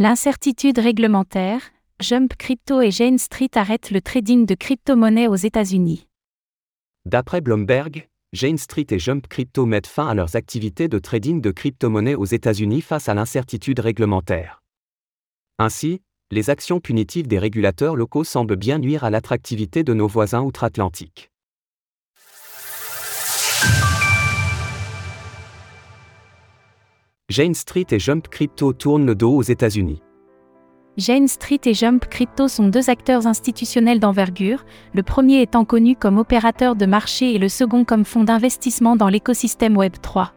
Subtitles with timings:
[0.00, 1.60] L'incertitude réglementaire,
[1.98, 6.06] Jump Crypto et Jane Street arrêtent le trading de crypto-monnaies aux États-Unis.
[7.04, 11.50] D'après Bloomberg, Jane Street et Jump Crypto mettent fin à leurs activités de trading de
[11.50, 14.62] crypto-monnaies aux États-Unis face à l'incertitude réglementaire.
[15.58, 20.42] Ainsi, les actions punitives des régulateurs locaux semblent bien nuire à l'attractivité de nos voisins
[20.42, 21.32] outre-Atlantique.
[27.30, 30.00] Jane Street et Jump Crypto tournent le dos aux États-Unis.
[30.96, 34.64] Jane Street et Jump Crypto sont deux acteurs institutionnels d'envergure,
[34.94, 39.08] le premier étant connu comme opérateur de marché et le second comme fonds d'investissement dans
[39.08, 40.28] l'écosystème Web3.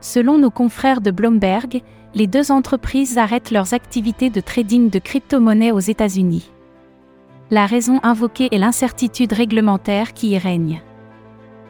[0.00, 1.82] Selon nos confrères de Bloomberg,
[2.16, 6.50] les deux entreprises arrêtent leurs activités de trading de crypto-monnaies aux États-Unis.
[7.52, 10.82] La raison invoquée est l'incertitude réglementaire qui y règne.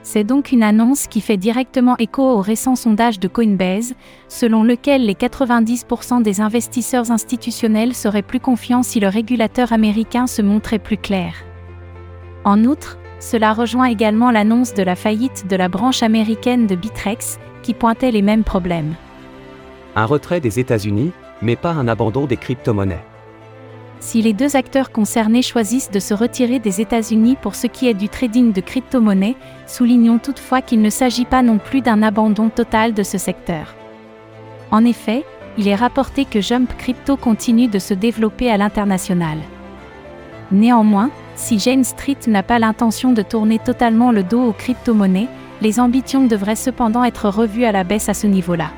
[0.04, 3.94] C'est donc une annonce qui fait directement écho au récent sondage de Coinbase,
[4.28, 10.42] selon lequel les 90% des investisseurs institutionnels seraient plus confiants si le régulateur américain se
[10.42, 11.34] montrait plus clair.
[12.44, 17.38] En outre, cela rejoint également l'annonce de la faillite de la branche américaine de Bitrex,
[17.62, 18.96] qui pointait les mêmes problèmes.
[19.94, 23.04] Un retrait des États-Unis, mais pas un abandon des crypto-monnaies.
[24.02, 27.94] Si les deux acteurs concernés choisissent de se retirer des États-Unis pour ce qui est
[27.94, 29.36] du trading de crypto-monnaies,
[29.68, 33.76] soulignons toutefois qu'il ne s'agit pas non plus d'un abandon total de ce secteur.
[34.72, 35.24] En effet,
[35.56, 39.38] il est rapporté que Jump Crypto continue de se développer à l'international.
[40.50, 45.28] Néanmoins, si Jane Street n'a pas l'intention de tourner totalement le dos aux crypto-monnaies,
[45.60, 48.72] les ambitions devraient cependant être revues à la baisse à ce niveau-là.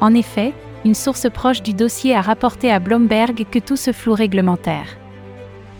[0.00, 0.52] En effet,
[0.84, 4.98] une source proche du dossier a rapporté à Bloomberg que tout ce flou réglementaire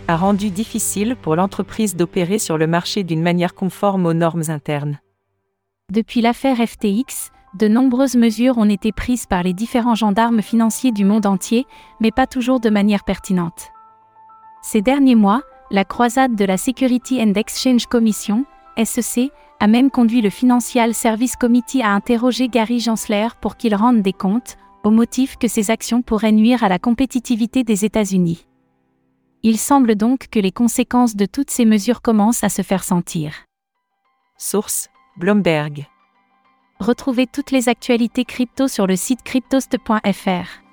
[0.08, 4.98] a rendu difficile pour l'entreprise d'opérer sur le marché d'une manière conforme aux normes internes.
[5.90, 11.04] Depuis l'affaire FTX, de nombreuses mesures ont été prises par les différents gendarmes financiers du
[11.04, 11.66] monde entier,
[12.00, 13.70] mais pas toujours de manière pertinente.
[14.62, 18.44] Ces derniers mois, la croisade de la Security and Exchange Commission,
[18.82, 24.02] SEC, a même conduit le Financial Service Committee à interroger Gary Gensler pour qu'il rende
[24.02, 28.46] des comptes, au motif que ces actions pourraient nuire à la compétitivité des États-Unis.
[29.42, 33.44] Il semble donc que les conséquences de toutes ces mesures commencent à se faire sentir.
[34.38, 35.86] Source Bloomberg.
[36.80, 40.64] Retrouvez toutes les actualités crypto sur le site cryptost.fr.